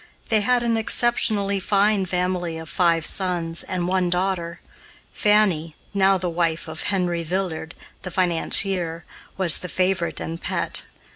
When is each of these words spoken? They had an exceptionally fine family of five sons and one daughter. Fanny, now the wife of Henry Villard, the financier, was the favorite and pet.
They 0.29 0.41
had 0.41 0.63
an 0.63 0.77
exceptionally 0.77 1.59
fine 1.59 2.07
family 2.07 2.57
of 2.57 2.67
five 2.69 3.05
sons 3.05 3.61
and 3.61 3.87
one 3.87 4.09
daughter. 4.09 4.59
Fanny, 5.13 5.75
now 5.93 6.17
the 6.17 6.27
wife 6.27 6.67
of 6.67 6.81
Henry 6.89 7.21
Villard, 7.21 7.75
the 8.01 8.09
financier, 8.09 9.05
was 9.37 9.59
the 9.59 9.69
favorite 9.69 10.19
and 10.19 10.41
pet. 10.41 10.85